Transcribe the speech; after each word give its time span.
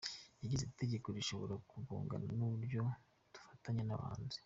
Yagize 0.41 0.61
ati 0.65 0.73
“Itegeko 0.75 1.07
rishobora 1.17 1.53
kugongana 1.71 2.27
n’uburyo 2.37 2.81
dufatanya 3.35 3.83
n’abahanzi. 3.85 4.37